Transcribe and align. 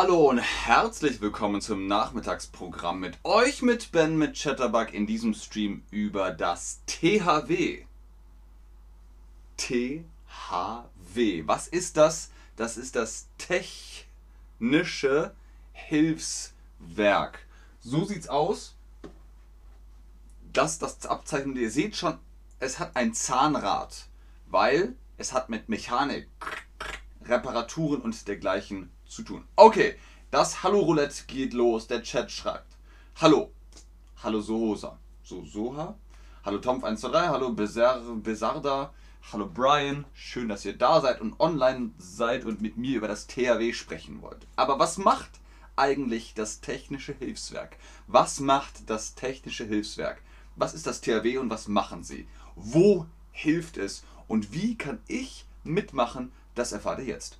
Hallo 0.00 0.28
und 0.28 0.38
herzlich 0.38 1.20
willkommen 1.20 1.60
zum 1.60 1.88
Nachmittagsprogramm 1.88 3.00
mit 3.00 3.18
euch, 3.24 3.62
mit 3.62 3.90
Ben, 3.90 4.16
mit 4.16 4.36
Chatterbug 4.36 4.94
in 4.94 5.08
diesem 5.08 5.34
Stream 5.34 5.82
über 5.90 6.30
das 6.30 6.82
THW. 6.86 7.84
THW. 9.56 11.42
Was 11.46 11.66
ist 11.66 11.96
das? 11.96 12.30
Das 12.54 12.76
ist 12.76 12.94
das 12.94 13.26
Technische 13.38 15.34
Hilfswerk. 15.72 17.40
So 17.80 18.04
sieht's 18.04 18.28
aus. 18.28 18.76
Das, 20.52 20.78
das 20.78 21.06
Abzeichen, 21.06 21.56
ihr 21.56 21.72
seht 21.72 21.96
schon, 21.96 22.16
es 22.60 22.78
hat 22.78 22.94
ein 22.94 23.14
Zahnrad, 23.14 24.06
weil 24.46 24.94
es 25.16 25.32
hat 25.32 25.48
mit 25.48 25.68
Mechanik, 25.68 26.28
Reparaturen 27.24 28.00
und 28.00 28.28
dergleichen 28.28 28.92
zu 29.08 29.22
tun. 29.22 29.44
Okay, 29.56 29.96
das 30.30 30.62
Hallo 30.62 30.80
Roulette 30.80 31.24
geht 31.26 31.54
los. 31.54 31.86
Der 31.86 32.02
Chat 32.02 32.30
schreibt. 32.30 32.76
Hallo. 33.16 33.50
Hallo 34.22 34.40
Sohosa. 34.40 34.98
So, 35.22 35.44
Soha. 35.44 35.96
Hallo 36.44 36.58
Tomf123. 36.58 37.28
Hallo 37.28 37.52
Besar, 37.52 38.00
Besarda. 38.22 38.92
Hallo 39.32 39.46
Brian. 39.52 40.04
Schön, 40.12 40.48
dass 40.48 40.64
ihr 40.64 40.76
da 40.76 41.00
seid 41.00 41.20
und 41.20 41.40
online 41.40 41.90
seid 41.98 42.44
und 42.44 42.60
mit 42.60 42.76
mir 42.76 42.98
über 42.98 43.08
das 43.08 43.26
THW 43.26 43.72
sprechen 43.72 44.22
wollt. 44.22 44.46
Aber 44.56 44.78
was 44.78 44.98
macht 44.98 45.30
eigentlich 45.76 46.34
das 46.34 46.60
technische 46.60 47.14
Hilfswerk? 47.14 47.76
Was 48.06 48.40
macht 48.40 48.88
das 48.90 49.14
technische 49.14 49.64
Hilfswerk? 49.64 50.22
Was 50.56 50.74
ist 50.74 50.86
das 50.86 51.00
THW 51.00 51.38
und 51.38 51.50
was 51.50 51.68
machen 51.68 52.04
sie? 52.04 52.26
Wo 52.56 53.06
hilft 53.32 53.76
es? 53.76 54.04
Und 54.26 54.52
wie 54.52 54.76
kann 54.76 55.00
ich 55.06 55.46
mitmachen? 55.64 56.32
Das 56.54 56.72
erfahrt 56.72 56.98
ihr 56.98 57.06
jetzt 57.06 57.38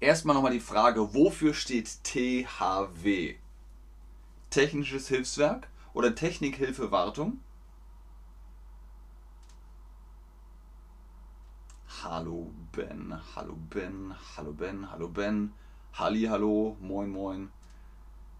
erstmal 0.00 0.34
nochmal 0.34 0.52
die 0.52 0.60
Frage, 0.60 1.14
wofür 1.14 1.54
steht 1.54 2.02
THW? 2.04 3.36
Technisches 4.50 5.08
Hilfswerk 5.08 5.68
oder 5.92 6.14
Technikhilfe 6.14 6.90
Wartung? 6.90 7.40
Hallo 12.02 12.52
Ben, 12.72 13.20
hallo 13.34 13.56
Ben, 13.70 14.14
hallo 14.36 14.52
Ben, 14.52 14.90
hallo 14.90 15.08
Ben, 15.08 15.52
Halli, 15.98 16.24
hallo, 16.24 16.76
moin, 16.78 17.08
moin. 17.08 17.48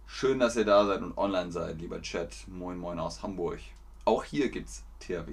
Schön, 0.06 0.40
dass 0.40 0.56
ihr 0.56 0.66
da 0.66 0.84
seid 0.84 1.00
und 1.00 1.16
online 1.16 1.50
seid, 1.50 1.80
lieber 1.80 2.02
Chat. 2.02 2.46
Moin, 2.48 2.76
moin 2.76 2.98
aus 2.98 3.22
Hamburg. 3.22 3.60
Auch 4.04 4.24
hier 4.24 4.50
gibt's 4.50 4.84
THW. 5.00 5.32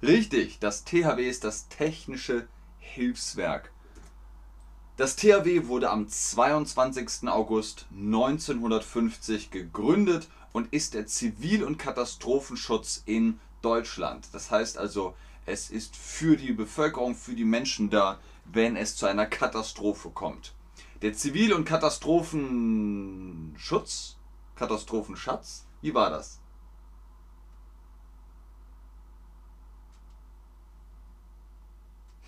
Richtig, 0.00 0.58
das 0.58 0.84
THW 0.84 1.28
ist 1.28 1.44
das 1.44 1.68
Technische 1.68 2.48
Hilfswerk. 2.78 3.70
Das 4.98 5.14
THW 5.14 5.68
wurde 5.68 5.90
am 5.90 6.08
22. 6.08 7.28
August 7.28 7.86
1950 7.92 9.52
gegründet 9.52 10.26
und 10.52 10.72
ist 10.72 10.94
der 10.94 11.06
Zivil- 11.06 11.62
und 11.62 11.78
Katastrophenschutz 11.78 13.04
in 13.06 13.38
Deutschland. 13.62 14.26
Das 14.32 14.50
heißt 14.50 14.76
also, 14.76 15.14
es 15.46 15.70
ist 15.70 15.94
für 15.94 16.36
die 16.36 16.50
Bevölkerung, 16.50 17.14
für 17.14 17.36
die 17.36 17.44
Menschen 17.44 17.90
da, 17.90 18.18
wenn 18.44 18.74
es 18.74 18.96
zu 18.96 19.06
einer 19.06 19.26
Katastrophe 19.26 20.10
kommt. 20.10 20.52
Der 21.00 21.12
Zivil- 21.12 21.52
und 21.52 21.64
Katastrophenschutz, 21.64 24.16
Katastrophenschatz, 24.56 25.64
wie 25.80 25.94
war 25.94 26.10
das? 26.10 26.40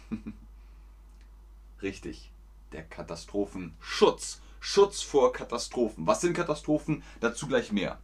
Richtig 1.82 2.29
der 2.72 2.82
Katastrophenschutz. 2.84 4.40
Schutz 4.60 5.00
vor 5.00 5.32
Katastrophen. 5.32 6.06
Was 6.06 6.20
sind 6.20 6.34
Katastrophen? 6.34 7.02
Dazu 7.20 7.46
gleich 7.46 7.72
mehr. 7.72 7.98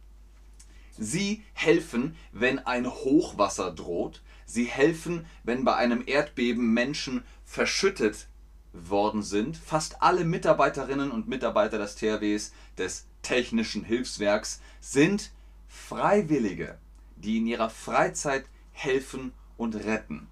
Sie 0.97 1.43
helfen, 1.53 2.15
wenn 2.31 2.59
ein 2.59 2.87
Hochwasser 2.87 3.71
droht. 3.71 4.23
Sie 4.45 4.65
helfen, 4.65 5.27
wenn 5.43 5.63
bei 5.63 5.75
einem 5.75 6.03
Erdbeben 6.05 6.73
Menschen 6.73 7.23
verschüttet 7.45 8.27
worden 8.73 9.21
sind. 9.21 9.57
Fast 9.57 10.01
alle 10.01 10.23
Mitarbeiterinnen 10.23 11.11
und 11.11 11.27
Mitarbeiter 11.27 11.77
des 11.77 11.95
THWs, 11.95 12.53
des 12.77 13.05
Technischen 13.21 13.83
Hilfswerks, 13.83 14.61
sind 14.79 15.31
Freiwillige, 15.67 16.79
die 17.15 17.37
in 17.37 17.47
ihrer 17.47 17.69
Freizeit 17.69 18.45
helfen 18.71 19.33
und 19.57 19.75
retten. 19.75 20.27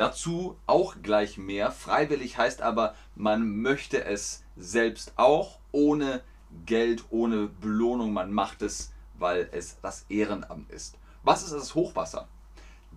Dazu 0.00 0.56
auch 0.66 0.94
gleich 1.02 1.36
mehr. 1.36 1.70
Freiwillig 1.70 2.38
heißt 2.38 2.62
aber, 2.62 2.94
man 3.16 3.60
möchte 3.60 4.02
es 4.02 4.42
selbst 4.56 5.12
auch 5.16 5.58
ohne 5.72 6.22
Geld, 6.64 7.04
ohne 7.10 7.48
Belohnung. 7.48 8.14
Man 8.14 8.32
macht 8.32 8.62
es, 8.62 8.94
weil 9.18 9.50
es 9.52 9.78
das 9.82 10.06
Ehrenamt 10.08 10.70
ist. 10.70 10.96
Was 11.22 11.42
ist 11.42 11.52
das 11.52 11.74
Hochwasser? 11.74 12.28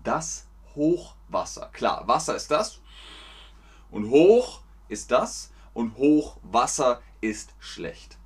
Das 0.02 0.46
Hochwasser. 0.74 1.68
Klar, 1.74 2.08
Wasser 2.08 2.36
ist 2.36 2.50
das 2.50 2.80
und 3.90 4.08
hoch 4.08 4.62
ist 4.88 5.10
das 5.10 5.52
und 5.74 5.98
Hochwasser 5.98 7.02
ist 7.20 7.52
schlecht. 7.58 8.16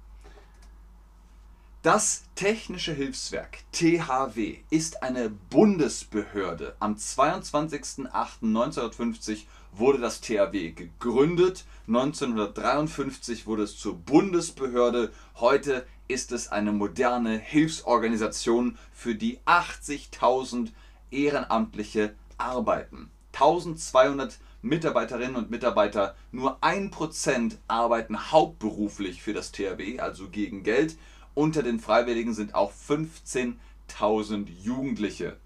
Das 1.82 2.24
Technische 2.34 2.92
Hilfswerk 2.92 3.58
THW 3.70 4.56
ist 4.68 5.04
eine 5.04 5.30
Bundesbehörde. 5.30 6.74
Am 6.80 6.96
22.08.1950 6.96 9.44
wurde 9.70 10.00
das 10.00 10.20
THW 10.20 10.72
gegründet. 10.72 11.66
1953 11.86 13.46
wurde 13.46 13.62
es 13.62 13.78
zur 13.78 13.94
Bundesbehörde. 13.94 15.12
Heute 15.36 15.86
ist 16.08 16.32
es 16.32 16.48
eine 16.48 16.72
moderne 16.72 17.38
Hilfsorganisation, 17.38 18.76
für 18.92 19.14
die 19.14 19.38
80.000 19.46 20.72
Ehrenamtliche 21.12 22.16
arbeiten. 22.38 23.08
1200 23.34 24.40
Mitarbeiterinnen 24.62 25.36
und 25.36 25.52
Mitarbeiter, 25.52 26.16
nur 26.32 26.60
1% 26.60 27.58
arbeiten 27.68 28.32
hauptberuflich 28.32 29.22
für 29.22 29.32
das 29.32 29.52
THW, 29.52 30.00
also 30.00 30.28
gegen 30.28 30.64
Geld 30.64 30.96
unter 31.34 31.62
den 31.62 31.80
Freiwilligen 31.80 32.34
sind 32.34 32.54
auch 32.54 32.72
15.000 32.72 34.48
Jugendliche. 34.62 35.36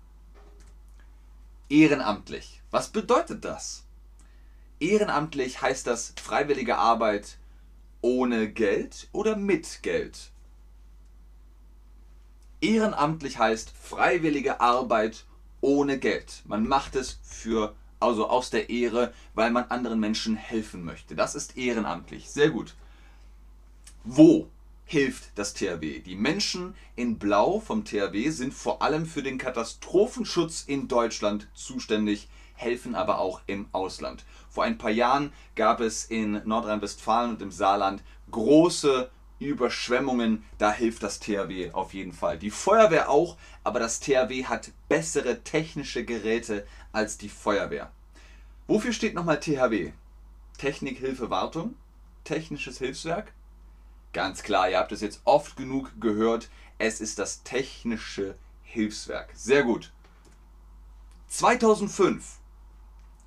Ehrenamtlich. 1.69 2.61
Was 2.71 2.89
bedeutet 2.89 3.45
das? 3.45 3.85
Ehrenamtlich 4.81 5.63
heißt 5.63 5.87
das 5.87 6.15
freiwillige 6.21 6.77
Arbeit 6.77 7.39
ohne 8.01 8.51
Geld 8.51 9.09
oder 9.13 9.37
mit 9.37 9.83
Geld? 9.83 10.31
Ehrenamtlich 12.61 13.39
heißt 13.39 13.71
freiwillige 13.71 14.61
Arbeit 14.61 15.25
ohne 15.61 15.99
Geld. 15.99 16.43
Man 16.45 16.67
macht 16.67 16.97
es 16.97 17.19
für 17.23 17.75
also 18.03 18.29
aus 18.29 18.51
der 18.51 18.69
Ehre, 18.69 19.13
weil 19.35 19.51
man 19.51 19.65
anderen 19.65 20.01
Menschen 20.01 20.37
helfen 20.37 20.85
möchte. 20.85 21.15
Das 21.15 21.35
ist 21.35 21.57
ehrenamtlich. 21.57 22.29
Sehr 22.29 22.51
gut. 22.51 22.75
Wo 24.05 24.49
hilft 24.85 25.31
das 25.37 25.55
THW. 25.55 26.01
Die 26.01 26.17
Menschen 26.17 26.75
in 26.97 27.19
Blau 27.19 27.61
vom 27.61 27.85
THW 27.85 28.31
sind 28.31 28.53
vor 28.53 28.83
allem 28.83 29.07
für 29.07 29.23
den 29.23 29.39
Katastrophenschutz 29.39 30.65
in 30.67 30.89
Deutschland 30.89 31.49
zuständig, 31.55 32.29
helfen 32.55 32.95
aber 32.95 33.19
auch 33.19 33.41
im 33.47 33.67
Ausland. 33.73 34.25
Vor 34.51 34.65
ein 34.65 34.79
paar 34.79 34.91
Jahren 34.91 35.33
gab 35.57 35.81
es 35.81 36.05
in 36.05 36.43
Nordrhein-Westfalen 36.45 37.31
und 37.31 37.43
im 37.43 37.51
Saarland 37.51 38.03
große 38.31 39.11
Überschwemmungen, 39.39 40.45
da 40.59 40.73
hilft 40.73 41.03
das 41.03 41.19
THW 41.19 41.73
auf 41.73 41.95
jeden 41.95 42.13
Fall. 42.13 42.39
Die 42.39 42.51
Feuerwehr 42.51 43.11
auch, 43.11 43.37
aber 43.65 43.81
das 43.81 44.01
THW 44.01 44.45
hat 44.45 44.71
bessere 44.89 45.43
technische 45.43 46.05
Geräte 46.05 46.67
als 46.93 47.19
die 47.19 47.29
Feuerwehr. 47.29 47.91
Wofür 48.67 48.93
steht 48.93 49.15
nochmal 49.15 49.41
THW? 49.41 49.93
Technik, 50.59 50.99
Hilfe, 50.99 51.31
Wartung? 51.31 51.75
Technisches 52.25 52.79
Hilfswerk? 52.79 53.33
Ganz 54.13 54.43
klar, 54.43 54.69
ihr 54.69 54.79
habt 54.79 54.93
es 54.93 55.01
jetzt 55.01 55.23
oft 55.25 55.57
genug 55.57 56.01
gehört. 56.01 56.51
Es 56.79 57.01
ist 57.01 57.19
das 57.19 57.43
technische 57.43 58.37
Hilfswerk. 58.63 59.31
Sehr 59.35 59.63
gut. 59.63 59.93
2005 61.29 62.39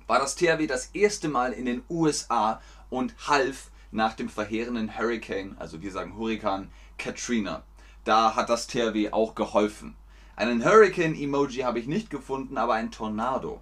war 0.06 0.20
das 0.20 0.36
THW 0.36 0.66
das 0.68 0.86
erste 0.92 1.28
Mal 1.28 1.52
in 1.52 1.66
den 1.66 1.82
USA 1.90 2.60
und 2.88 3.14
half 3.26 3.70
nach 3.90 4.14
dem 4.14 4.28
verheerenden 4.28 4.96
Hurricane, 4.96 5.56
also 5.58 5.82
wir 5.82 5.90
sagen 5.90 6.16
Hurrikan 6.16 6.70
Katrina. 6.98 7.64
Da 8.04 8.36
hat 8.36 8.48
das 8.48 8.68
THW 8.68 9.10
auch 9.10 9.34
geholfen. 9.34 9.96
Einen 10.36 10.64
Hurricane-Emoji 10.64 11.62
habe 11.62 11.80
ich 11.80 11.86
nicht 11.86 12.10
gefunden, 12.10 12.58
aber 12.58 12.74
ein 12.74 12.92
Tornado. 12.92 13.60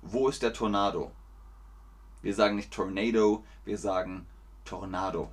Wo 0.00 0.28
ist 0.28 0.42
der 0.42 0.52
Tornado? 0.52 1.10
Wir 2.22 2.34
sagen 2.34 2.56
nicht 2.56 2.72
Tornado, 2.72 3.44
wir 3.64 3.76
sagen 3.76 4.26
Tornado. 4.64 5.30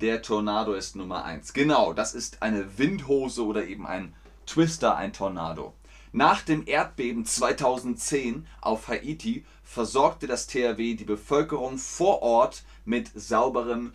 Der 0.00 0.22
Tornado 0.22 0.74
ist 0.74 0.94
Nummer 0.94 1.24
1. 1.24 1.54
Genau, 1.54 1.92
das 1.92 2.14
ist 2.14 2.42
eine 2.42 2.78
Windhose 2.78 3.44
oder 3.44 3.66
eben 3.66 3.86
ein 3.86 4.14
Twister, 4.46 4.96
ein 4.96 5.12
Tornado. 5.12 5.74
Nach 6.12 6.42
dem 6.42 6.66
Erdbeben 6.66 7.24
2010 7.24 8.46
auf 8.60 8.88
Haiti 8.88 9.44
versorgte 9.64 10.26
das 10.26 10.46
THW 10.46 10.94
die 10.94 11.04
Bevölkerung 11.04 11.78
vor 11.78 12.22
Ort 12.22 12.64
mit 12.84 13.10
sauberem 13.14 13.92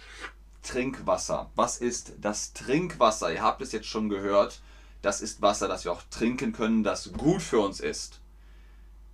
Trinkwasser. 0.61 1.49
Was 1.55 1.77
ist 1.77 2.13
das 2.19 2.53
Trinkwasser? 2.53 3.31
Ihr 3.33 3.41
habt 3.41 3.61
es 3.61 3.71
jetzt 3.71 3.87
schon 3.87 4.09
gehört. 4.09 4.61
Das 5.01 5.21
ist 5.21 5.41
Wasser, 5.41 5.67
das 5.67 5.85
wir 5.85 5.91
auch 5.91 6.03
trinken 6.09 6.53
können, 6.53 6.83
das 6.83 7.13
gut 7.13 7.41
für 7.41 7.59
uns 7.59 7.79
ist. 7.79 8.19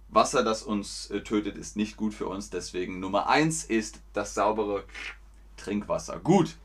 Wasser, 0.09 0.43
das 0.43 0.63
uns 0.63 1.09
äh, 1.11 1.21
tötet, 1.21 1.57
ist 1.57 1.75
nicht 1.75 1.97
gut 1.97 2.13
für 2.13 2.27
uns. 2.27 2.49
Deswegen 2.49 2.99
Nummer 2.99 3.29
1 3.29 3.65
ist 3.65 3.99
das 4.13 4.33
saubere 4.33 4.83
Trinkwasser. 5.57 6.19
Gut. 6.19 6.57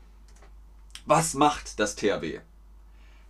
Was 1.07 1.35
macht 1.35 1.79
das 1.79 1.95
THW? 1.95 2.39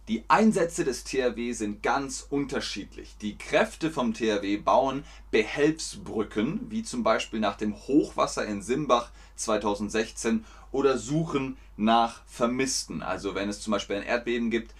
Die 0.07 0.23
Einsätze 0.29 0.85
des 0.85 1.03
THW 1.03 1.51
sind 1.51 1.83
ganz 1.83 2.25
unterschiedlich. 2.29 3.17
Die 3.19 3.37
Kräfte 3.37 3.91
vom 3.91 4.13
THW 4.13 4.55
bauen 4.55 5.03
Behelfsbrücken, 5.29 6.71
wie 6.71 6.83
zum 6.83 7.03
Beispiel 7.03 7.41
nach 7.41 7.57
dem 7.57 7.75
Hochwasser 7.75 8.45
in 8.45 8.61
Simbach 8.61 9.11
2016, 9.35 10.45
oder 10.71 10.97
suchen 10.97 11.57
nach 11.75 12.21
Vermissten. 12.27 13.03
Also 13.03 13.35
wenn 13.35 13.49
es 13.49 13.59
zum 13.59 13.71
Beispiel 13.71 13.97
ein 13.97 14.03
Erdbeben 14.03 14.51
gibt, 14.51 14.73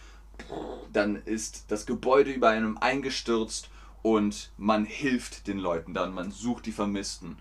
dann 0.94 1.18
ist 1.18 1.66
das 1.68 1.86
Gebäude 1.86 2.32
über 2.32 2.48
einem 2.48 2.78
eingestürzt 2.78 3.70
und 4.04 4.52
man 4.56 4.86
hilft 4.86 5.48
den 5.48 5.60
Leuten 5.60 5.94
dann, 5.94 6.14
man 6.14 6.32
sucht 6.32 6.66
die 6.66 6.72
Vermissten. 6.72 7.40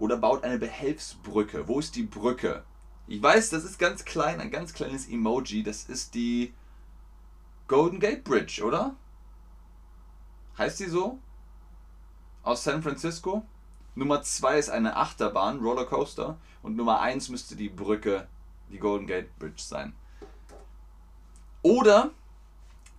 Oder 0.00 0.16
baut 0.16 0.42
eine 0.42 0.58
Behelfsbrücke. 0.58 1.68
Wo 1.68 1.78
ist 1.78 1.94
die 1.94 2.02
Brücke? 2.02 2.64
Ich 3.08 3.22
weiß, 3.22 3.50
das 3.50 3.64
ist 3.64 3.78
ganz 3.78 4.04
klein, 4.04 4.40
ein 4.40 4.50
ganz 4.50 4.72
kleines 4.74 5.08
Emoji. 5.08 5.62
Das 5.62 5.84
ist 5.84 6.14
die 6.14 6.52
Golden 7.68 8.00
Gate 8.00 8.24
Bridge, 8.24 8.62
oder? 8.64 8.96
Heißt 10.58 10.80
die 10.80 10.86
so? 10.86 11.18
Aus 12.42 12.64
San 12.64 12.82
Francisco? 12.82 13.44
Nummer 13.94 14.22
2 14.22 14.58
ist 14.58 14.70
eine 14.70 14.96
Achterbahn, 14.96 15.60
Rollercoaster. 15.60 16.36
Und 16.62 16.76
Nummer 16.76 17.00
1 17.00 17.28
müsste 17.28 17.54
die 17.54 17.68
Brücke, 17.68 18.26
die 18.70 18.78
Golden 18.78 19.06
Gate 19.06 19.36
Bridge 19.38 19.62
sein. 19.62 19.94
Oder 21.62 22.10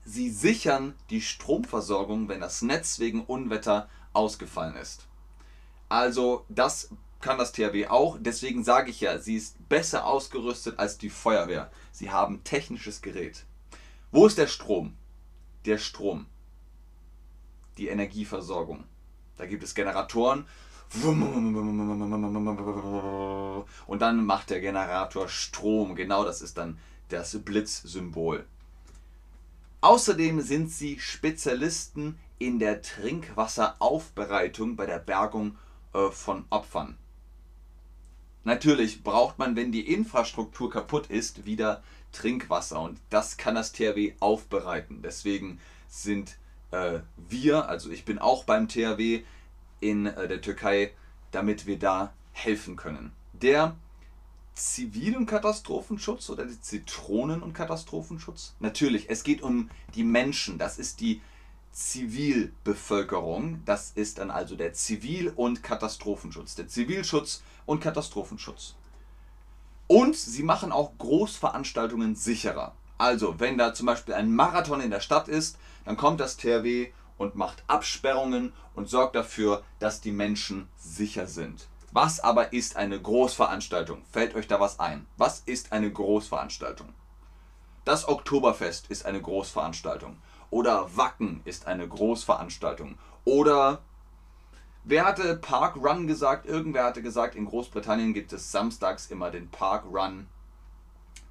sie 0.05 0.29
sichern 0.29 0.95
die 1.09 1.21
Stromversorgung, 1.21 2.29
wenn 2.29 2.41
das 2.41 2.61
Netz 2.61 2.99
wegen 2.99 3.25
Unwetter 3.25 3.89
ausgefallen 4.13 4.75
ist. 4.75 5.05
Also 5.89 6.45
das 6.49 6.89
kann 7.19 7.37
das 7.37 7.51
THW 7.51 7.87
auch. 7.87 8.17
Deswegen 8.19 8.63
sage 8.63 8.91
ich 8.91 9.01
ja, 9.01 9.17
sie 9.17 9.35
ist 9.35 9.69
besser 9.69 10.05
ausgerüstet 10.05 10.79
als 10.79 10.97
die 10.97 11.09
Feuerwehr. 11.09 11.71
Sie 11.91 12.11
haben 12.11 12.43
technisches 12.43 13.01
Gerät. 13.01 13.45
Wo 14.11 14.27
ist 14.27 14.37
der 14.37 14.47
Strom? 14.47 14.95
Der 15.65 15.77
Strom. 15.77 16.25
Die 17.77 17.87
Energieversorgung. 17.87 18.83
Da 19.37 19.45
gibt 19.45 19.63
es 19.63 19.75
Generatoren. 19.75 20.45
Und 23.87 23.99
dann 23.99 24.25
macht 24.25 24.49
der 24.49 24.61
Generator 24.61 25.27
Strom. 25.27 25.95
Genau 25.95 26.23
das 26.23 26.41
ist 26.41 26.57
dann 26.57 26.79
das 27.09 27.37
Blitzsymbol. 27.39 28.45
Außerdem 29.81 30.41
sind 30.41 30.71
sie 30.71 30.99
Spezialisten 30.99 32.17
in 32.39 32.59
der 32.59 32.81
Trinkwasseraufbereitung 32.81 34.75
bei 34.75 34.85
der 34.85 34.99
Bergung 34.99 35.57
äh, 35.93 36.09
von 36.09 36.45
Opfern. 36.49 36.97
Natürlich 38.47 39.03
braucht 39.03 39.39
man, 39.39 39.57
wenn 39.57 39.73
die 39.73 39.93
Infrastruktur 39.93 40.69
kaputt 40.69 41.07
ist, 41.07 41.45
wieder 41.45 41.83
Trinkwasser 42.13 42.79
und 42.79 42.97
das 43.09 43.35
kann 43.35 43.55
das 43.55 43.73
THW 43.73 44.13
aufbereiten. 44.21 45.01
Deswegen 45.01 45.59
sind 45.89 46.37
äh, 46.71 46.99
wir, 47.17 47.67
also 47.67 47.91
ich 47.91 48.05
bin 48.05 48.19
auch 48.19 48.45
beim 48.45 48.69
THW 48.69 49.23
in 49.81 50.05
äh, 50.05 50.29
der 50.29 50.39
Türkei, 50.39 50.93
damit 51.31 51.65
wir 51.65 51.77
da 51.77 52.13
helfen 52.31 52.77
können. 52.77 53.11
Der 53.33 53.75
Zivil- 54.55 55.17
und 55.17 55.25
Katastrophenschutz 55.25 56.29
oder 56.29 56.45
die 56.45 56.61
Zitronen- 56.61 57.43
und 57.43 57.51
Katastrophenschutz? 57.51 58.55
Natürlich, 58.61 59.09
es 59.09 59.23
geht 59.23 59.41
um 59.41 59.69
die 59.93 60.05
Menschen. 60.05 60.57
Das 60.57 60.77
ist 60.77 61.01
die 61.01 61.19
Zivilbevölkerung. 61.77 63.61
Das 63.65 63.91
ist 63.91 64.17
dann 64.17 64.31
also 64.31 64.55
der 64.55 64.73
Zivil- 64.73 65.31
und 65.35 65.61
Katastrophenschutz. 65.61 66.55
Der 66.55 66.67
Zivilschutz 66.67 67.43
und 67.67 67.81
Katastrophenschutz. 67.81 68.73
Und 69.85 70.15
sie 70.15 70.41
machen 70.41 70.71
auch 70.71 70.97
Großveranstaltungen 70.97 72.15
sicherer. 72.15 72.73
Also, 72.97 73.39
wenn 73.39 73.59
da 73.59 73.75
zum 73.75 73.85
Beispiel 73.85 74.15
ein 74.15 74.33
Marathon 74.33 74.81
in 74.81 74.89
der 74.89 75.01
Stadt 75.01 75.27
ist, 75.27 75.59
dann 75.85 75.97
kommt 75.97 76.19
das 76.19 76.37
THW 76.37 76.91
und 77.19 77.35
macht 77.35 77.63
Absperrungen 77.67 78.53
und 78.73 78.89
sorgt 78.89 79.15
dafür, 79.15 79.63
dass 79.77 80.01
die 80.01 80.11
Menschen 80.11 80.67
sicher 80.77 81.27
sind. 81.27 81.67
Was 81.91 82.19
aber 82.19 82.53
ist 82.53 82.75
eine 82.75 82.99
Großveranstaltung? 82.99 84.01
Fällt 84.11 84.33
euch 84.33 84.47
da 84.47 84.59
was 84.59 84.79
ein? 84.79 85.05
Was 85.15 85.43
ist 85.45 85.71
eine 85.71 85.91
Großveranstaltung? 85.91 86.89
Das 87.85 88.07
Oktoberfest 88.07 88.87
ist 88.87 89.05
eine 89.05 89.21
Großveranstaltung. 89.21 90.17
Oder 90.49 90.95
Wacken 90.95 91.41
ist 91.45 91.67
eine 91.67 91.87
Großveranstaltung. 91.87 92.97
Oder 93.25 93.81
Wer 94.89 95.03
hatte 95.03 95.35
Park 95.35 95.75
Run 95.75 96.07
gesagt? 96.07 96.45
Irgendwer 96.45 96.85
hatte 96.85 97.01
gesagt, 97.01 97.35
in 97.35 97.43
Großbritannien 97.43 98.13
gibt 98.13 98.31
es 98.31 98.53
samstags 98.53 99.07
immer 99.07 99.31
den 99.31 99.49
Park 99.49 99.83
Run. 99.91 100.27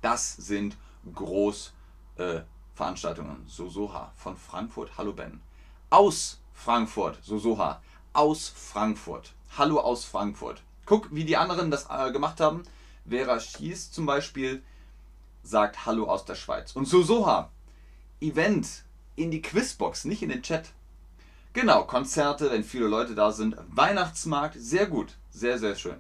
Das 0.03 0.37
sind 0.37 0.77
Großveranstaltungen. 1.15 3.47
Äh, 3.47 3.49
Sosoha 3.49 4.13
von 4.15 4.37
Frankfurt. 4.37 4.99
Hallo 4.99 5.15
Ben. 5.15 5.41
Aus 5.89 6.43
Frankfurt. 6.53 7.25
Sosoha. 7.25 7.81
Aus 8.13 8.53
Frankfurt. 8.55 9.33
Hallo 9.57 9.81
aus 9.81 10.05
Frankfurt. 10.05 10.63
Guck, 10.85 11.15
wie 11.15 11.25
die 11.25 11.39
anderen 11.39 11.71
das 11.71 11.87
äh, 11.89 12.13
gemacht 12.13 12.41
haben. 12.41 12.63
Vera 13.09 13.41
Schieß 13.41 13.91
zum 13.91 14.05
Beispiel 14.05 14.63
sagt 15.43 15.87
Hallo 15.87 16.11
aus 16.11 16.27
der 16.27 16.35
Schweiz. 16.35 16.73
Und 16.73 16.85
Sosoha. 16.85 17.51
Event 18.21 18.85
in 19.17 19.31
die 19.31 19.43
Quizbox, 19.43 20.05
nicht 20.05 20.23
in 20.23 20.29
den 20.29 20.43
Chat. 20.43 20.71
Genau, 21.53 21.85
Konzerte, 21.85 22.51
wenn 22.51 22.65
viele 22.65 22.87
Leute 22.87 23.15
da 23.15 23.33
sind. 23.33 23.57
Weihnachtsmarkt, 23.69 24.57
sehr 24.59 24.87
gut. 24.87 25.17
Sehr, 25.31 25.59
sehr 25.59 25.75
schön. 25.75 25.97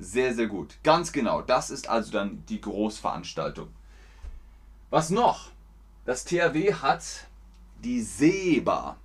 Sehr, 0.00 0.34
sehr 0.34 0.48
gut. 0.48 0.76
Ganz 0.82 1.12
genau. 1.12 1.40
Das 1.40 1.70
ist 1.70 1.88
also 1.88 2.10
dann 2.10 2.44
die 2.48 2.60
Großveranstaltung. 2.60 3.68
Was 4.90 5.10
noch? 5.10 5.50
Das 6.04 6.24
THW 6.24 6.74
hat 6.74 7.28
die 7.84 8.02
SEBA. 8.02 8.96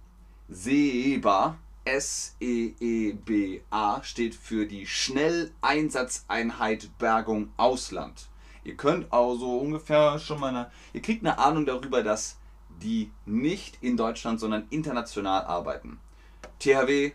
SEBA, 0.49 1.57
S-E-E-B-A, 1.85 2.41
steht 4.03 4.33
für 4.33 4.65
die 4.65 4.87
Schnelleinsatzeinheit 4.87 6.89
Bergung 6.97 7.51
Ausland. 7.57 8.29
Ihr 8.63 8.75
könnt 8.75 9.13
also 9.13 9.59
ungefähr 9.59 10.17
schon 10.19 10.39
mal 10.39 10.49
eine, 10.49 10.71
ihr 10.93 11.01
kriegt 11.01 11.25
eine 11.25 11.37
Ahnung 11.37 11.65
darüber, 11.65 12.01
dass 12.01 12.37
die 12.81 13.11
nicht 13.25 13.77
in 13.81 13.97
Deutschland, 13.97 14.39
sondern 14.39 14.67
international 14.69 15.45
arbeiten. 15.45 15.99
THW, 16.59 17.11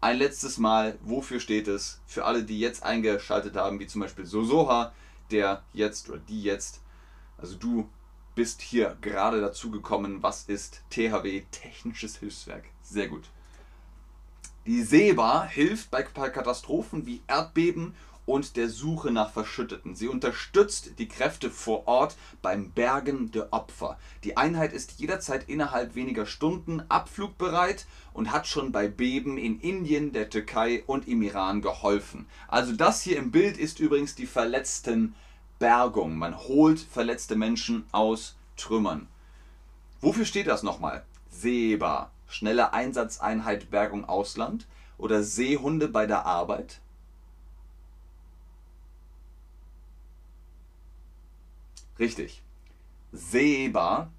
ein 0.00 0.18
letztes 0.18 0.58
Mal, 0.58 0.98
wofür 1.02 1.40
steht 1.40 1.68
es? 1.68 2.00
Für 2.06 2.24
alle, 2.24 2.44
die 2.44 2.60
jetzt 2.60 2.82
eingeschaltet 2.82 3.56
haben, 3.56 3.80
wie 3.80 3.86
zum 3.86 4.00
Beispiel 4.00 4.26
Sosoha, 4.26 4.92
der 5.30 5.62
jetzt 5.72 6.08
oder 6.08 6.18
die 6.18 6.42
jetzt, 6.42 6.80
also 7.38 7.56
du 7.56 7.88
bist 8.34 8.60
hier 8.60 8.96
gerade 9.00 9.40
dazu 9.40 9.70
gekommen. 9.70 10.22
Was 10.22 10.44
ist 10.44 10.82
THW 10.90 11.42
Technisches 11.50 12.18
Hilfswerk? 12.18 12.64
Sehr 12.82 13.08
gut. 13.08 13.24
Die 14.66 14.82
SEBA 14.82 15.44
hilft 15.44 15.90
bei 15.90 16.02
Katastrophen 16.02 17.06
wie 17.06 17.22
Erdbeben 17.26 17.94
und 18.26 18.56
der 18.56 18.68
Suche 18.68 19.10
nach 19.12 19.30
Verschütteten. 19.30 19.94
Sie 19.94 20.08
unterstützt 20.08 20.98
die 20.98 21.08
Kräfte 21.08 21.50
vor 21.50 21.86
Ort 21.86 22.16
beim 22.42 22.70
Bergen 22.70 23.30
der 23.30 23.52
Opfer. 23.52 23.98
Die 24.24 24.36
Einheit 24.36 24.72
ist 24.72 24.98
jederzeit 24.98 25.48
innerhalb 25.48 25.94
weniger 25.94 26.26
Stunden 26.26 26.82
abflugbereit 26.88 27.86
und 28.12 28.32
hat 28.32 28.46
schon 28.46 28.72
bei 28.72 28.88
Beben 28.88 29.38
in 29.38 29.60
Indien, 29.60 30.12
der 30.12 30.28
Türkei 30.28 30.82
und 30.86 31.06
im 31.08 31.22
Iran 31.22 31.62
geholfen. 31.62 32.26
Also 32.48 32.72
das 32.72 33.00
hier 33.00 33.16
im 33.16 33.30
Bild 33.30 33.56
ist 33.56 33.78
übrigens 33.78 34.16
die 34.16 34.26
Verletztenbergung. 34.26 36.18
Man 36.18 36.36
holt 36.36 36.80
verletzte 36.80 37.36
Menschen 37.36 37.86
aus 37.92 38.36
Trümmern. 38.56 39.06
Wofür 40.00 40.24
steht 40.24 40.48
das 40.48 40.62
nochmal? 40.62 41.04
SEBA, 41.30 42.10
schnelle 42.26 42.72
Einsatzeinheit 42.72 43.70
Bergung 43.70 44.04
Ausland 44.04 44.66
oder 44.98 45.22
Seehunde 45.22 45.88
bei 45.88 46.06
der 46.06 46.26
Arbeit? 46.26 46.80
Richtig. 51.98 52.42
SEBA 53.12 54.10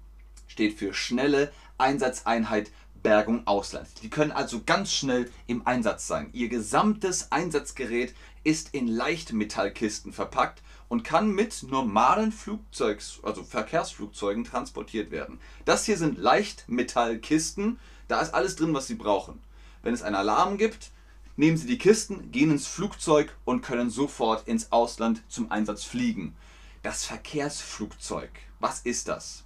steht 0.46 0.78
für 0.78 0.92
Schnelle 0.94 1.52
Einsatzeinheit 1.76 2.70
Bergung 3.02 3.46
Ausland. 3.46 3.88
Die 4.02 4.10
können 4.10 4.32
also 4.32 4.62
ganz 4.64 4.92
schnell 4.92 5.30
im 5.46 5.66
Einsatz 5.66 6.06
sein. 6.06 6.30
Ihr 6.32 6.48
gesamtes 6.48 7.30
Einsatzgerät 7.30 8.14
ist 8.44 8.74
in 8.74 8.88
Leichtmetallkisten 8.88 10.12
verpackt 10.12 10.62
und 10.88 11.04
kann 11.04 11.30
mit 11.30 11.62
normalen 11.62 12.32
Flugzeugs, 12.32 13.20
also 13.22 13.44
Verkehrsflugzeugen 13.44 14.44
transportiert 14.44 15.10
werden. 15.10 15.38
Das 15.64 15.84
hier 15.84 15.96
sind 15.96 16.18
Leichtmetallkisten, 16.18 17.78
da 18.08 18.20
ist 18.20 18.34
alles 18.34 18.56
drin, 18.56 18.74
was 18.74 18.86
Sie 18.86 18.94
brauchen. 18.94 19.38
Wenn 19.82 19.94
es 19.94 20.02
einen 20.02 20.16
Alarm 20.16 20.58
gibt, 20.58 20.90
nehmen 21.36 21.56
Sie 21.56 21.66
die 21.66 21.78
Kisten, 21.78 22.32
gehen 22.32 22.50
ins 22.50 22.66
Flugzeug 22.66 23.36
und 23.44 23.62
können 23.62 23.90
sofort 23.90 24.48
ins 24.48 24.72
Ausland 24.72 25.22
zum 25.28 25.52
Einsatz 25.52 25.84
fliegen. 25.84 26.34
Das 26.82 27.04
Verkehrsflugzeug, 27.04 28.30
was 28.60 28.80
ist 28.80 29.08
das? 29.08 29.42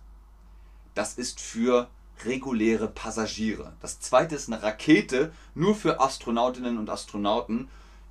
Das 0.95 1.15
ist 1.15 1.41
für 1.41 1.89
reguläre 2.25 2.89
Passagiere. 2.89 3.73
Das 3.81 4.01
zweite 4.01 4.35
ist 4.35 4.53
eine 4.53 4.63
Rakete, 4.63 5.33
nur 5.55 5.75
für 5.75 6.01
Astronautinnen 6.01 6.77
und 6.77 6.91
Astronauten, 6.91 7.69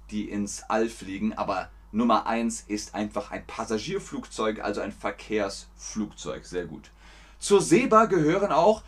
die 0.10 0.28
ins 0.28 0.64
All 0.64 0.90
fliegen, 0.90 1.34
aber 1.34 1.70
Nummer 1.92 2.26
1 2.26 2.62
ist 2.68 2.96
einfach 2.96 3.30
ein 3.30 3.46
Passagierflugzeug, 3.46 4.64
also 4.64 4.82
ein 4.82 4.92
Verkehrsflugzeug. 4.92 6.46
Sehr 6.46 6.66
gut. 6.66 6.90
Zur 7.38 7.62
SEBA 7.62 8.06
gehören 8.06 8.52
auch 8.52 8.82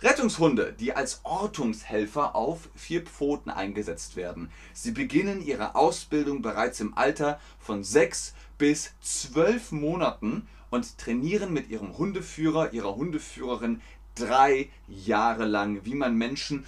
Rettungshunde, 0.00 0.74
die 0.78 0.92
als 0.92 1.20
Ortungshelfer 1.22 2.34
auf 2.34 2.68
vier 2.74 3.02
Pfoten 3.02 3.50
eingesetzt 3.50 4.16
werden. 4.16 4.50
Sie 4.72 4.90
beginnen 4.90 5.40
ihre 5.40 5.76
Ausbildung 5.76 6.42
bereits 6.42 6.80
im 6.80 6.96
Alter 6.96 7.40
von 7.58 7.84
6 7.84 8.34
bis 8.58 8.92
12 9.00 9.72
Monaten 9.72 10.48
und 10.70 10.98
trainieren 10.98 11.52
mit 11.52 11.68
ihrem 11.68 11.96
Hundeführer, 11.96 12.72
ihrer 12.72 12.96
Hundeführerin 12.96 13.80
drei 14.14 14.70
Jahre 14.88 15.44
lang, 15.44 15.84
wie 15.84 15.94
man 15.94 16.16
Menschen 16.16 16.64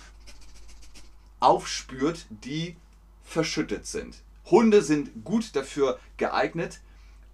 aufspürt, 1.40 2.26
die 2.31 2.76
verschüttet 3.25 3.87
sind. 3.87 4.23
Hunde 4.47 4.83
sind 4.83 5.25
gut 5.25 5.55
dafür 5.57 5.99
geeignet 6.16 6.81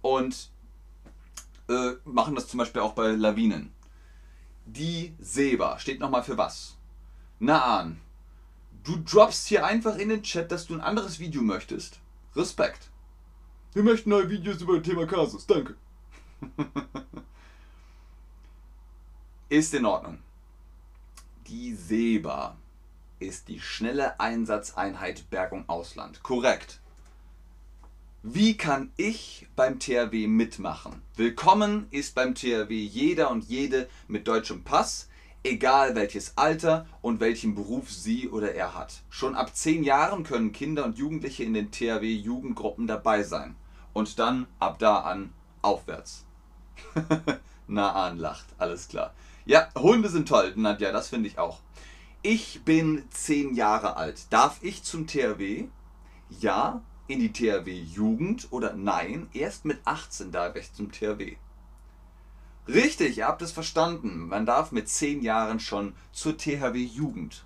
und 0.01 0.49
äh, 1.69 1.91
machen 2.05 2.35
das 2.35 2.47
zum 2.47 2.57
Beispiel 2.57 2.81
auch 2.81 2.93
bei 2.93 3.09
Lawinen. 3.09 3.71
Die 4.65 5.13
Seba 5.19 5.77
steht 5.79 5.99
nochmal 5.99 6.23
für 6.23 6.37
was? 6.37 6.77
Na 7.39 7.79
an. 7.79 8.01
Du 8.83 8.97
droppst 8.97 9.47
hier 9.47 9.65
einfach 9.65 9.95
in 9.95 10.09
den 10.09 10.23
Chat, 10.23 10.51
dass 10.51 10.67
du 10.67 10.73
ein 10.73 10.81
anderes 10.81 11.19
Video 11.19 11.41
möchtest. 11.41 11.99
Respekt. 12.35 12.89
Wir 13.73 13.81
möchten 13.81 14.11
neue 14.11 14.29
Videos 14.29 14.61
über 14.61 14.77
das 14.77 14.85
Thema 14.85 15.07
Kasus. 15.07 15.47
Danke. 15.47 15.75
Ist 19.49 19.73
in 19.73 19.85
Ordnung. 19.85 20.19
Die 21.47 21.73
Seba 21.73 22.55
ist 23.19 23.47
die 23.47 23.59
schnelle 23.59 24.19
Einsatzeinheit 24.19 25.27
Bergung 25.31 25.67
Ausland. 25.67 26.21
Korrekt. 26.21 26.81
Wie 28.21 28.55
kann 28.57 28.91
ich 28.95 29.47
beim 29.55 29.79
THW 29.79 30.27
mitmachen? 30.27 31.01
Willkommen 31.15 31.87
ist 31.89 32.15
beim 32.15 32.35
THW 32.35 32.71
jeder 32.73 33.31
und 33.31 33.43
jede 33.45 33.89
mit 34.07 34.27
deutschem 34.27 34.63
Pass, 34.63 35.09
egal 35.43 35.95
welches 35.95 36.37
Alter 36.37 36.85
und 37.01 37.19
welchen 37.19 37.55
Beruf 37.55 37.91
sie 37.91 38.29
oder 38.29 38.53
er 38.53 38.75
hat. 38.75 39.01
Schon 39.09 39.35
ab 39.35 39.55
10 39.55 39.83
Jahren 39.83 40.23
können 40.23 40.51
Kinder 40.51 40.85
und 40.85 40.97
Jugendliche 40.97 41.43
in 41.43 41.53
den 41.53 41.71
THW 41.71 42.13
Jugendgruppen 42.13 42.87
dabei 42.87 43.23
sein. 43.23 43.55
Und 43.93 44.19
dann 44.19 44.47
ab 44.59 44.79
da 44.79 45.01
an 45.01 45.33
aufwärts. 45.61 46.25
Na 47.67 47.93
an 47.93 48.17
lacht, 48.17 48.47
alles 48.57 48.87
klar. 48.87 49.13
Ja, 49.45 49.69
Hunde 49.75 50.09
sind 50.09 50.27
toll, 50.27 50.53
Nadja, 50.55 50.91
das 50.91 51.09
finde 51.09 51.29
ich 51.29 51.37
auch. 51.37 51.59
Ich 52.21 52.63
bin 52.63 53.03
10 53.09 53.53
Jahre 53.55 53.97
alt. 53.97 54.31
Darf 54.31 54.59
ich 54.61 54.83
zum 54.83 55.07
THW? 55.07 55.67
Ja, 56.29 56.81
in 57.07 57.19
die 57.19 57.33
THW 57.33 57.69
Jugend 57.69 58.47
oder 58.51 58.73
nein, 58.73 59.27
erst 59.33 59.65
mit 59.65 59.79
18 59.85 60.31
darf 60.31 60.55
ich 60.55 60.73
zum 60.73 60.91
THW. 60.91 61.35
Richtig, 62.67 63.17
ihr 63.17 63.27
habt 63.27 63.41
es 63.41 63.51
verstanden. 63.51 64.27
Man 64.27 64.45
darf 64.45 64.71
mit 64.71 64.87
10 64.87 65.21
Jahren 65.21 65.59
schon 65.59 65.93
zur 66.13 66.37
THW 66.37 66.77
Jugend. 66.77 67.43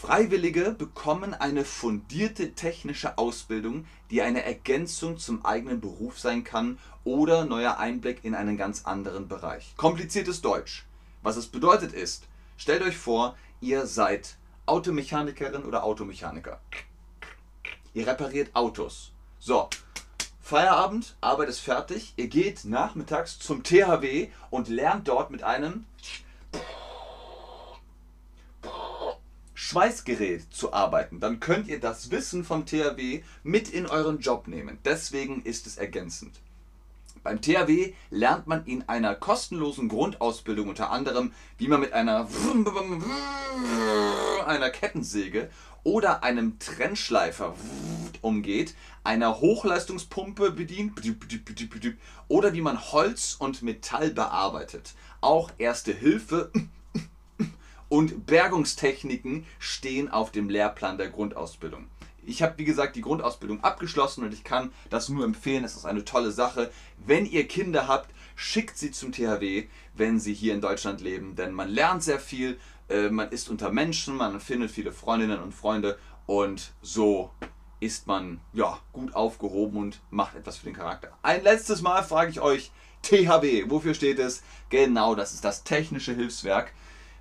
Freiwillige 0.00 0.72
bekommen 0.72 1.32
eine 1.32 1.64
fundierte 1.64 2.52
technische 2.52 3.16
Ausbildung, 3.16 3.86
die 4.10 4.20
eine 4.20 4.44
Ergänzung 4.44 5.18
zum 5.18 5.46
eigenen 5.46 5.80
Beruf 5.80 6.18
sein 6.18 6.44
kann 6.44 6.78
oder 7.04 7.46
neuer 7.46 7.78
Einblick 7.78 8.22
in 8.22 8.34
einen 8.34 8.58
ganz 8.58 8.84
anderen 8.84 9.28
Bereich. 9.28 9.72
Kompliziertes 9.76 10.42
Deutsch. 10.42 10.84
Was 11.22 11.36
es 11.36 11.46
bedeutet 11.46 11.92
ist, 11.92 12.24
stellt 12.58 12.82
euch 12.82 12.98
vor, 12.98 13.36
ihr 13.60 13.86
seid 13.86 14.36
Automechanikerin 14.66 15.64
oder 15.64 15.84
Automechaniker. 15.84 16.60
Ihr 17.94 18.06
repariert 18.06 18.54
Autos. 18.54 19.12
So, 19.38 19.70
Feierabend, 20.42 21.16
Arbeit 21.22 21.48
ist 21.48 21.60
fertig. 21.60 22.12
Ihr 22.16 22.28
geht 22.28 22.66
nachmittags 22.66 23.38
zum 23.38 23.62
THW 23.62 24.28
und 24.50 24.68
lernt 24.68 25.08
dort 25.08 25.30
mit 25.30 25.42
einem 25.42 25.86
Schweißgerät 29.74 30.54
zu 30.54 30.72
arbeiten. 30.72 31.18
Dann 31.18 31.40
könnt 31.40 31.66
ihr 31.66 31.80
das 31.80 32.12
Wissen 32.12 32.44
vom 32.44 32.64
THW 32.64 33.24
mit 33.42 33.68
in 33.68 33.86
euren 33.86 34.20
Job 34.20 34.46
nehmen. 34.46 34.78
Deswegen 34.84 35.42
ist 35.42 35.66
es 35.66 35.78
ergänzend. 35.78 36.38
Beim 37.24 37.40
THW 37.40 37.92
lernt 38.10 38.46
man 38.46 38.64
in 38.66 38.88
einer 38.88 39.16
kostenlosen 39.16 39.88
Grundausbildung 39.88 40.68
unter 40.68 40.92
anderem, 40.92 41.32
wie 41.58 41.66
man 41.66 41.80
mit 41.80 41.92
einer, 41.92 42.28
einer 44.46 44.70
Kettensäge 44.70 45.50
oder 45.82 46.22
einem 46.22 46.60
Trennschleifer 46.60 47.56
umgeht, 48.20 48.76
einer 49.02 49.40
Hochleistungspumpe 49.40 50.52
bedient 50.52 50.92
oder 52.28 52.52
wie 52.52 52.60
man 52.60 52.92
Holz 52.92 53.34
und 53.40 53.62
Metall 53.62 54.10
bearbeitet. 54.10 54.94
Auch 55.20 55.50
Erste 55.58 55.92
Hilfe 55.92 56.52
und 57.88 58.26
Bergungstechniken 58.26 59.46
stehen 59.58 60.10
auf 60.10 60.30
dem 60.30 60.48
Lehrplan 60.48 60.98
der 60.98 61.08
Grundausbildung. 61.08 61.86
Ich 62.26 62.42
habe, 62.42 62.56
wie 62.56 62.64
gesagt, 62.64 62.96
die 62.96 63.02
Grundausbildung 63.02 63.62
abgeschlossen 63.62 64.24
und 64.24 64.32
ich 64.32 64.44
kann 64.44 64.72
das 64.88 65.08
nur 65.08 65.24
empfehlen. 65.24 65.64
Es 65.64 65.76
ist 65.76 65.84
eine 65.84 66.04
tolle 66.04 66.30
Sache. 66.30 66.70
Wenn 67.04 67.26
ihr 67.26 67.46
Kinder 67.46 67.86
habt, 67.86 68.14
schickt 68.34 68.78
sie 68.78 68.90
zum 68.90 69.12
THW, 69.12 69.66
wenn 69.94 70.18
sie 70.18 70.34
hier 70.34 70.54
in 70.54 70.60
Deutschland 70.60 71.00
leben, 71.00 71.36
denn 71.36 71.52
man 71.52 71.68
lernt 71.68 72.02
sehr 72.02 72.18
viel, 72.18 72.58
äh, 72.88 73.10
man 73.10 73.30
ist 73.30 73.48
unter 73.48 73.70
Menschen, 73.70 74.16
man 74.16 74.40
findet 74.40 74.70
viele 74.70 74.92
Freundinnen 74.92 75.40
und 75.40 75.54
Freunde 75.54 75.98
und 76.26 76.72
so 76.82 77.30
ist 77.80 78.06
man 78.06 78.40
ja 78.52 78.78
gut 78.92 79.14
aufgehoben 79.14 79.76
und 79.76 80.00
macht 80.10 80.36
etwas 80.36 80.56
für 80.56 80.64
den 80.64 80.74
Charakter. 80.74 81.12
Ein 81.22 81.42
letztes 81.42 81.82
Mal 81.82 82.02
frage 82.02 82.30
ich 82.30 82.40
euch, 82.40 82.72
THW, 83.02 83.68
wofür 83.68 83.92
steht 83.92 84.18
es? 84.18 84.42
Genau, 84.70 85.14
das 85.14 85.34
ist 85.34 85.44
das 85.44 85.64
technische 85.64 86.14
Hilfswerk. 86.14 86.72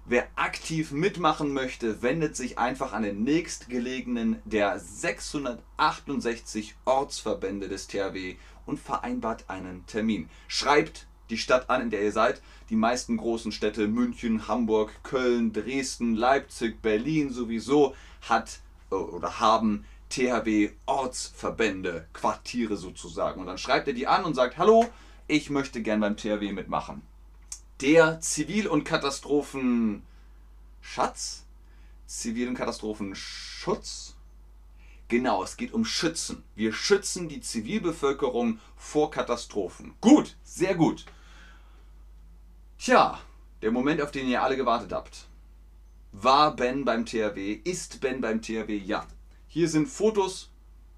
Wer 0.05 0.27
aktiv 0.35 0.91
mitmachen 0.91 1.53
möchte, 1.53 2.01
wendet 2.01 2.35
sich 2.35 2.57
einfach 2.57 2.91
an 2.91 3.03
den 3.03 3.23
nächstgelegenen 3.23 4.41
der 4.43 4.77
668 4.77 6.75
Ortsverbände 6.83 7.69
des 7.69 7.87
THW 7.87 8.35
und 8.65 8.81
vereinbart 8.81 9.45
einen 9.47 9.85
Termin. 9.85 10.29
Schreibt 10.49 11.07
die 11.29 11.37
Stadt 11.37 11.69
an, 11.69 11.83
in 11.83 11.89
der 11.89 12.01
ihr 12.01 12.11
seid. 12.11 12.41
Die 12.69 12.75
meisten 12.75 13.15
großen 13.15 13.53
Städte, 13.53 13.87
München, 13.87 14.49
Hamburg, 14.49 14.91
Köln, 15.03 15.53
Dresden, 15.53 16.15
Leipzig, 16.15 16.81
Berlin 16.81 17.31
sowieso, 17.31 17.95
hat 18.27 18.59
äh, 18.91 18.95
oder 18.95 19.39
haben 19.39 19.85
THW 20.09 20.71
Ortsverbände, 20.85 22.07
Quartiere 22.11 22.75
sozusagen. 22.75 23.39
Und 23.39 23.47
dann 23.47 23.57
schreibt 23.57 23.87
ihr 23.87 23.93
die 23.93 24.07
an 24.07 24.25
und 24.25 24.33
sagt, 24.33 24.57
hallo, 24.57 24.85
ich 25.27 25.49
möchte 25.49 25.81
gern 25.81 26.01
beim 26.01 26.17
THW 26.17 26.51
mitmachen. 26.51 27.01
Der 27.83 28.19
Zivil- 28.21 28.69
und 28.69 28.85
Katastrophenschatz? 28.85 31.45
Zivil- 32.07 32.47
und 32.47 32.55
Katastrophenschutz? 32.55 34.15
Genau, 35.09 35.43
es 35.43 35.57
geht 35.57 35.73
um 35.73 35.83
Schützen. 35.83 36.45
Wir 36.55 36.71
schützen 36.71 37.27
die 37.27 37.41
Zivilbevölkerung 37.41 38.61
vor 38.77 39.11
Katastrophen. 39.11 39.95
Gut, 39.99 40.37
sehr 40.45 40.75
gut. 40.75 41.03
Tja, 42.77 43.19
der 43.61 43.71
Moment, 43.71 44.01
auf 44.01 44.11
den 44.11 44.29
ihr 44.29 44.41
alle 44.41 44.55
gewartet 44.55 44.93
habt. 44.93 45.27
War 46.13 46.55
Ben 46.55 46.85
beim 46.85 47.05
THW? 47.05 47.59
Ist 47.65 47.99
Ben 47.99 48.21
beim 48.21 48.41
THW? 48.41 48.77
Ja. 48.77 49.05
Hier 49.47 49.67
sind 49.67 49.89
Fotos, 49.89 50.51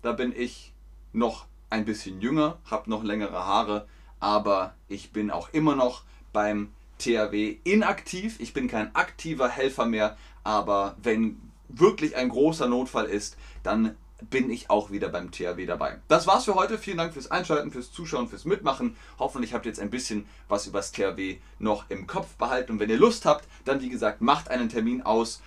da 0.04 0.12
bin 0.12 0.36
ich 0.38 0.72
noch 1.14 1.48
ein 1.72 1.84
bisschen 1.84 2.22
jünger, 2.22 2.60
habe 2.66 2.92
noch 2.92 3.04
längere 3.04 3.44
Haare, 3.44 3.88
aber 4.20 4.76
ich 4.88 5.12
bin 5.12 5.32
auch 5.32 5.50
immer 5.50 5.76
noch 5.76 6.04
beim 6.32 6.75
THW 6.98 7.58
inaktiv. 7.64 8.40
Ich 8.40 8.54
bin 8.54 8.68
kein 8.68 8.96
aktiver 8.96 9.50
Helfer 9.50 9.86
mehr, 9.86 10.18
aber 10.44 10.96
wenn 11.02 11.42
wirklich 11.68 12.16
ein 12.16 12.30
großer 12.30 12.68
Notfall 12.68 13.06
ist, 13.06 13.38
dann 13.64 13.96
bin 14.30 14.50
ich 14.50 14.70
auch 14.70 14.92
wieder 14.92 15.10
beim 15.10 15.32
THW 15.32 15.66
dabei. 15.66 16.00
Das 16.08 16.26
war's 16.26 16.46
für 16.46 16.56
heute. 16.56 16.78
Vielen 16.78 16.98
Dank 16.98 17.14
fürs 17.14 17.32
Einschalten, 17.32 17.72
fürs 17.72 17.92
Zuschauen, 17.92 18.28
fürs 18.28 18.46
Mitmachen. 18.46 18.96
Hoffentlich 19.20 19.54
habt 19.54 19.66
ihr 19.66 19.70
jetzt 19.70 19.82
ein 19.82 19.90
bisschen 19.90 20.26
was 20.48 20.68
über 20.68 20.80
das 20.80 20.92
THW 20.92 21.38
noch 21.60 21.90
im 21.90 22.08
Kopf 22.08 22.36
behalten. 22.36 22.74
Und 22.74 22.80
wenn 22.80 22.90
ihr 22.90 22.98
Lust 22.98 23.26
habt, 23.26 23.48
dann 23.66 23.82
wie 23.82 23.90
gesagt, 23.90 24.22
macht 24.22 24.50
einen 24.50 24.70
Termin 24.70 25.02
aus. 25.02 25.42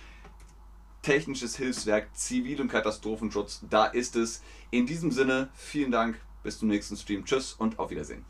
Technisches 1.01 1.55
Hilfswerk, 1.55 2.09
Zivil- 2.13 2.61
und 2.61 2.67
Katastrophenschutz, 2.67 3.61
da 3.69 3.85
ist 3.85 4.17
es. 4.17 4.41
In 4.69 4.85
diesem 4.85 5.11
Sinne, 5.11 5.49
vielen 5.55 5.91
Dank, 5.91 6.19
bis 6.43 6.59
zum 6.59 6.67
nächsten 6.67 6.97
Stream. 6.97 7.23
Tschüss 7.25 7.53
und 7.53 7.79
auf 7.79 7.89
Wiedersehen. 7.89 8.25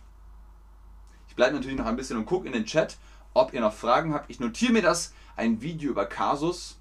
Ich 1.39 1.41
bleibe 1.41 1.55
natürlich 1.55 1.77
noch 1.77 1.86
ein 1.86 1.96
bisschen 1.96 2.17
und 2.17 2.25
gucke 2.25 2.48
in 2.48 2.51
den 2.51 2.65
Chat, 2.65 2.98
ob 3.34 3.53
ihr 3.53 3.62
noch 3.62 3.72
Fragen 3.72 4.13
habt. 4.13 4.29
Ich 4.29 4.41
notiere 4.41 4.74
mir 4.74 4.81
das, 4.81 5.13
ein 5.38 5.62
Video 5.62 5.89
über 5.89 6.05
Kasus. 6.05 6.77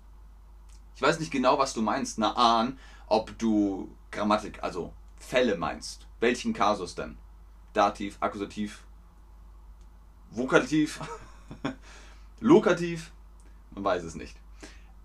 Ich 0.96 1.00
weiß 1.00 1.20
nicht 1.20 1.30
genau, 1.30 1.60
was 1.60 1.74
du 1.74 1.80
meinst, 1.80 2.18
Naan, 2.18 2.76
ob 3.06 3.38
du 3.38 3.88
Grammatik, 4.10 4.60
also 4.64 4.92
Fälle 5.16 5.56
meinst. 5.56 6.08
Welchen 6.18 6.54
Kasus 6.54 6.96
denn? 6.96 7.18
Dativ, 7.72 8.16
Akkusativ, 8.18 8.82
Vokativ, 10.32 11.02
Lokativ? 12.40 13.12
Man 13.70 13.84
weiß 13.84 14.02
es 14.02 14.16
nicht. 14.16 14.36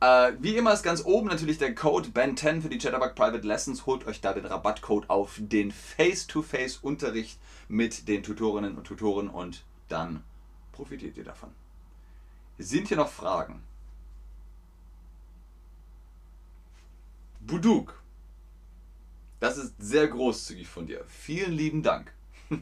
Äh, 0.04 0.34
wie 0.42 0.58
immer 0.58 0.74
ist 0.74 0.84
ganz 0.84 1.06
oben 1.06 1.30
natürlich 1.30 1.60
der 1.60 1.74
Code 1.74 2.10
BEN10 2.10 2.62
für 2.62 2.68
die 2.68 2.78
Chatterbug 2.78 3.16
Private 3.16 3.48
Lessons. 3.48 3.86
Holt 3.86 4.06
euch 4.06 4.20
da 4.20 4.34
den 4.34 4.46
Rabattcode 4.46 5.10
auf 5.10 5.40
den 5.40 5.72
Face-to-Face-Unterricht 5.72 7.40
mit 7.70 8.10
den 8.10 8.22
Tutorinnen 8.22 8.76
und 8.76 8.86
Tutoren 8.86 9.30
und 9.30 9.64
dann 9.88 10.22
profitiert 10.74 11.16
ihr 11.16 11.24
davon. 11.24 11.52
Sind 12.58 12.90
hier 12.90 12.98
noch 12.98 13.08
Fragen? 13.08 13.64
Buduk. 17.40 18.04
Das 19.40 19.58
ist 19.58 19.76
sehr 19.80 20.10
großzügig 20.10 20.68
von 20.68 20.86
dir. 20.86 21.06
Vielen 21.08 21.54
lieben 21.54 21.82
Dank. 21.82 22.12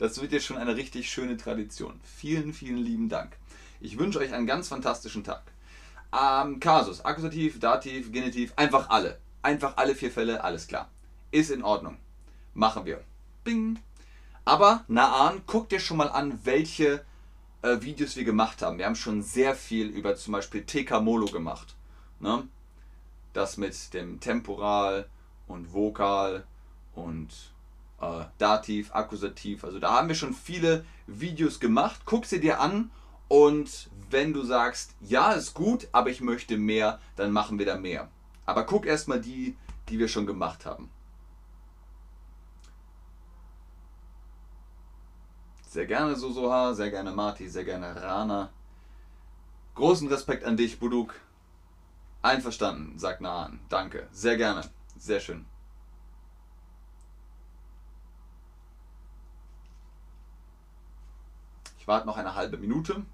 Das 0.00 0.20
wird 0.20 0.32
jetzt 0.32 0.46
schon 0.46 0.58
eine 0.58 0.74
richtig 0.74 1.08
schöne 1.08 1.36
Tradition. 1.36 2.00
Vielen, 2.02 2.52
vielen 2.52 2.78
lieben 2.78 3.08
Dank. 3.08 3.36
Ich 3.80 3.98
wünsche 3.98 4.18
euch 4.18 4.32
einen 4.32 4.46
ganz 4.46 4.68
fantastischen 4.68 5.22
Tag. 5.22 5.42
Ähm, 6.12 6.60
Kasus, 6.60 7.04
Akkusativ, 7.04 7.60
Dativ, 7.60 8.12
Genitiv, 8.12 8.52
einfach 8.56 8.90
alle. 8.90 9.18
Einfach 9.42 9.76
alle 9.76 9.94
vier 9.94 10.10
Fälle, 10.10 10.42
alles 10.42 10.66
klar. 10.66 10.88
Ist 11.30 11.50
in 11.50 11.62
Ordnung. 11.62 11.96
Machen 12.54 12.84
wir. 12.84 13.02
Bing. 13.44 13.78
Aber, 14.44 14.84
Naan, 14.88 15.42
guck 15.46 15.68
dir 15.68 15.80
schon 15.80 15.98
mal 15.98 16.08
an, 16.08 16.40
welche 16.44 17.04
äh, 17.62 17.80
Videos 17.80 18.16
wir 18.16 18.24
gemacht 18.24 18.62
haben. 18.62 18.78
Wir 18.78 18.86
haben 18.86 18.96
schon 18.96 19.22
sehr 19.22 19.54
viel 19.54 19.88
über 19.88 20.16
zum 20.16 20.32
Beispiel 20.32 20.64
TK 20.64 21.00
Molo 21.00 21.26
gemacht. 21.26 21.76
Ne? 22.20 22.48
Das 23.32 23.58
mit 23.58 23.94
dem 23.94 24.20
Temporal 24.20 25.08
und 25.46 25.72
Vokal 25.72 26.44
und 26.94 27.28
äh, 28.00 28.24
Dativ, 28.38 28.94
Akkusativ. 28.94 29.64
Also 29.64 29.78
da 29.78 29.92
haben 29.92 30.08
wir 30.08 30.14
schon 30.14 30.34
viele 30.34 30.84
Videos 31.06 31.60
gemacht. 31.60 32.00
Guck 32.04 32.26
sie 32.26 32.40
dir 32.40 32.60
an 32.60 32.90
und 33.28 33.90
wenn 34.10 34.32
du 34.32 34.42
sagst, 34.42 34.94
ja, 35.00 35.32
ist 35.32 35.54
gut, 35.54 35.88
aber 35.92 36.10
ich 36.10 36.20
möchte 36.20 36.56
mehr, 36.56 37.00
dann 37.16 37.32
machen 37.32 37.58
wir 37.58 37.66
da 37.66 37.76
mehr. 37.76 38.08
Aber 38.46 38.64
guck 38.64 38.86
erstmal 38.86 39.20
die, 39.20 39.56
die 39.88 39.98
wir 39.98 40.08
schon 40.08 40.26
gemacht 40.26 40.66
haben. 40.66 40.90
Sehr 45.68 45.86
gerne 45.86 46.16
Sosoha, 46.16 46.72
sehr 46.74 46.90
gerne 46.90 47.12
Marti, 47.12 47.48
sehr 47.48 47.64
gerne 47.64 47.94
Rana. 48.02 48.50
Großen 49.74 50.08
Respekt 50.08 50.44
an 50.44 50.56
dich, 50.56 50.80
Buduk. 50.80 51.14
Einverstanden, 52.22 52.98
sagt 52.98 53.20
Naan. 53.20 53.60
Danke. 53.68 54.08
Sehr 54.10 54.36
gerne. 54.36 54.62
Sehr 54.98 55.20
schön. 55.20 55.46
Ich 61.78 61.86
warte 61.86 62.06
noch 62.06 62.16
eine 62.16 62.34
halbe 62.34 62.56
Minute. 62.56 63.04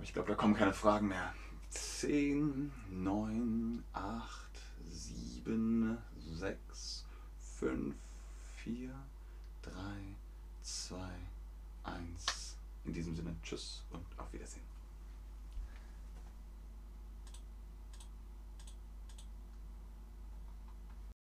Aber 0.00 0.06
ich 0.06 0.14
glaube, 0.14 0.30
da 0.30 0.34
kommen 0.34 0.54
keine 0.54 0.72
Fragen 0.72 1.08
mehr. 1.08 1.34
10, 1.68 2.72
9, 2.88 3.84
8, 3.92 4.50
7, 4.88 5.98
6, 6.16 7.04
5, 7.58 7.94
4, 8.64 8.94
3, 9.60 9.72
2, 10.62 10.96
1. 11.84 12.56
In 12.86 12.94
diesem 12.94 13.14
Sinne, 13.14 13.36
tschüss 13.42 13.84
und. 13.90 14.09